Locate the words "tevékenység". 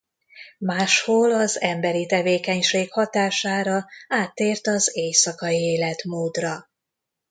2.05-2.91